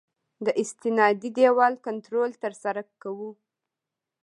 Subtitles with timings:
[0.45, 3.31] د استنادي دیوال کنټرول ترسره کوو